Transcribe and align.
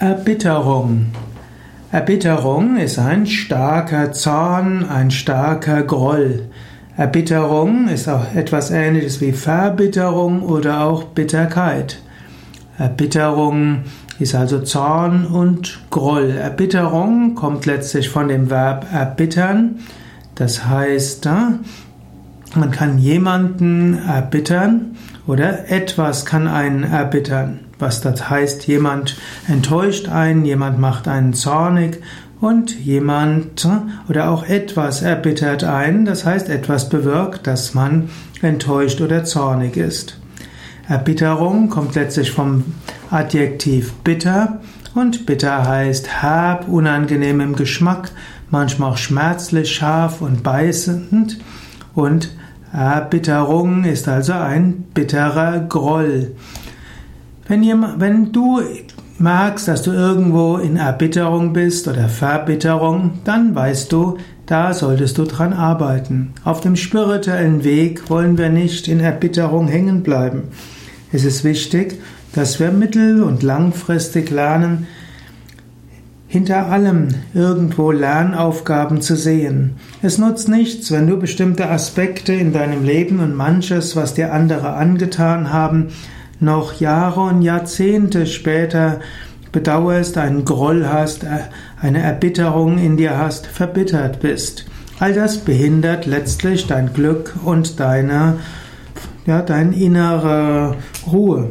Erbitterung. 0.00 1.06
Erbitterung 1.90 2.76
ist 2.76 3.00
ein 3.00 3.26
starker 3.26 4.12
Zorn, 4.12 4.88
ein 4.88 5.10
starker 5.10 5.82
Groll. 5.82 6.44
Erbitterung 6.96 7.88
ist 7.88 8.08
auch 8.08 8.32
etwas 8.32 8.70
ähnliches 8.70 9.20
wie 9.20 9.32
Verbitterung 9.32 10.42
oder 10.42 10.82
auch 10.82 11.02
Bitterkeit. 11.02 12.00
Erbitterung 12.78 13.80
ist 14.20 14.36
also 14.36 14.60
Zorn 14.60 15.26
und 15.26 15.80
Groll. 15.90 16.30
Erbitterung 16.30 17.34
kommt 17.34 17.66
letztlich 17.66 18.08
von 18.08 18.28
dem 18.28 18.50
Verb 18.50 18.86
erbittern. 18.92 19.80
Das 20.36 20.66
heißt, 20.66 21.28
man 22.54 22.70
kann 22.70 22.98
jemanden 22.98 23.98
erbittern 24.06 24.96
oder 25.26 25.72
etwas 25.72 26.24
kann 26.24 26.46
einen 26.46 26.84
erbittern 26.84 27.67
was 27.78 28.00
das 28.00 28.28
heißt, 28.28 28.66
jemand 28.66 29.16
enttäuscht 29.46 30.08
einen, 30.08 30.44
jemand 30.44 30.78
macht 30.78 31.08
einen 31.08 31.34
zornig 31.34 32.00
und 32.40 32.78
jemand 32.78 33.68
oder 34.08 34.30
auch 34.30 34.44
etwas 34.44 35.02
erbittert 35.02 35.64
einen, 35.64 36.04
das 36.04 36.24
heißt 36.24 36.48
etwas 36.48 36.88
bewirkt, 36.88 37.46
dass 37.46 37.74
man 37.74 38.10
enttäuscht 38.42 39.00
oder 39.00 39.24
zornig 39.24 39.76
ist. 39.76 40.18
Erbitterung 40.88 41.68
kommt 41.68 41.94
letztlich 41.94 42.30
vom 42.30 42.64
Adjektiv 43.10 43.92
bitter 44.04 44.60
und 44.94 45.26
bitter 45.26 45.66
heißt 45.66 46.22
herb, 46.22 46.68
unangenehm 46.68 47.40
im 47.40 47.56
Geschmack, 47.56 48.10
manchmal 48.50 48.92
auch 48.92 48.96
schmerzlich, 48.96 49.72
scharf 49.72 50.22
und 50.22 50.42
beißend 50.42 51.38
und 51.94 52.30
Erbitterung 52.72 53.84
ist 53.84 54.08
also 54.08 54.34
ein 54.34 54.84
bitterer 54.94 55.60
Groll. 55.60 56.32
Wenn, 57.48 57.62
jemand, 57.62 57.98
wenn 57.98 58.30
du 58.30 58.60
merkst, 59.18 59.68
dass 59.68 59.82
du 59.82 59.90
irgendwo 59.90 60.58
in 60.58 60.76
Erbitterung 60.76 61.54
bist 61.54 61.88
oder 61.88 62.10
Verbitterung, 62.10 63.12
dann 63.24 63.54
weißt 63.54 63.90
du, 63.90 64.18
da 64.44 64.74
solltest 64.74 65.16
du 65.16 65.24
dran 65.24 65.54
arbeiten. 65.54 66.34
Auf 66.44 66.60
dem 66.60 66.76
spirituellen 66.76 67.64
Weg 67.64 68.10
wollen 68.10 68.36
wir 68.36 68.50
nicht 68.50 68.86
in 68.86 69.00
Erbitterung 69.00 69.66
hängen 69.66 70.02
bleiben. 70.02 70.44
Es 71.10 71.24
ist 71.24 71.42
wichtig, 71.42 72.00
dass 72.34 72.60
wir 72.60 72.70
mittel- 72.70 73.22
und 73.22 73.42
langfristig 73.42 74.30
lernen, 74.30 74.86
hinter 76.26 76.66
allem 76.66 77.08
irgendwo 77.32 77.90
Lernaufgaben 77.90 79.00
zu 79.00 79.16
sehen. 79.16 79.76
Es 80.02 80.18
nutzt 80.18 80.50
nichts, 80.50 80.92
wenn 80.92 81.06
du 81.06 81.18
bestimmte 81.18 81.70
Aspekte 81.70 82.34
in 82.34 82.52
deinem 82.52 82.84
Leben 82.84 83.20
und 83.20 83.34
manches, 83.34 83.96
was 83.96 84.12
dir 84.12 84.34
andere 84.34 84.74
angetan 84.74 85.50
haben, 85.50 85.88
noch 86.40 86.74
Jahre 86.80 87.20
und 87.20 87.42
Jahrzehnte 87.42 88.26
später 88.26 89.00
bedauerst, 89.52 90.18
einen 90.18 90.44
Groll 90.44 90.86
hast, 90.86 91.24
äh, 91.24 91.40
eine 91.80 92.00
Erbitterung 92.00 92.78
in 92.78 92.96
dir 92.96 93.18
hast, 93.18 93.46
verbittert 93.46 94.20
bist. 94.20 94.66
All 95.00 95.12
das 95.12 95.38
behindert 95.38 96.06
letztlich 96.06 96.66
dein 96.66 96.92
Glück 96.92 97.34
und 97.44 97.78
deine, 97.80 98.36
ja, 99.26 99.42
deine 99.42 99.76
innere 99.76 100.76
Ruhe. 101.06 101.50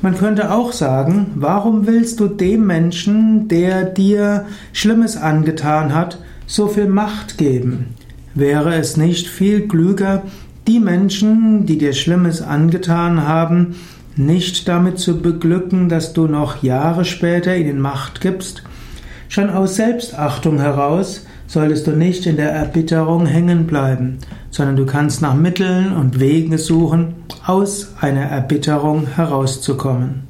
Man 0.00 0.16
könnte 0.16 0.52
auch 0.52 0.72
sagen, 0.72 1.32
warum 1.34 1.88
willst 1.88 2.20
du 2.20 2.28
dem 2.28 2.66
Menschen, 2.66 3.48
der 3.48 3.84
dir 3.84 4.46
Schlimmes 4.72 5.16
angetan 5.16 5.92
hat, 5.92 6.20
so 6.46 6.68
viel 6.68 6.86
Macht 6.86 7.36
geben? 7.36 7.96
Wäre 8.34 8.76
es 8.76 8.96
nicht 8.96 9.26
viel 9.26 9.66
klüger, 9.66 10.22
die 10.68 10.78
Menschen, 10.78 11.66
die 11.66 11.78
dir 11.78 11.94
Schlimmes 11.94 12.42
angetan 12.42 13.26
haben, 13.26 13.74
nicht 14.18 14.68
damit 14.68 14.98
zu 14.98 15.20
beglücken, 15.20 15.88
dass 15.88 16.12
du 16.12 16.26
noch 16.26 16.62
Jahre 16.62 17.04
später 17.04 17.56
ihnen 17.56 17.80
Macht 17.80 18.20
gibst. 18.20 18.62
Schon 19.28 19.50
aus 19.50 19.76
Selbstachtung 19.76 20.60
heraus 20.60 21.26
solltest 21.46 21.86
du 21.86 21.92
nicht 21.92 22.26
in 22.26 22.36
der 22.36 22.50
Erbitterung 22.50 23.26
hängen 23.26 23.66
bleiben, 23.66 24.18
sondern 24.50 24.76
du 24.76 24.86
kannst 24.86 25.22
nach 25.22 25.34
Mitteln 25.34 25.92
und 25.92 26.20
Wegen 26.20 26.58
suchen, 26.58 27.14
aus 27.46 27.94
einer 28.00 28.22
Erbitterung 28.22 29.06
herauszukommen. 29.06 30.27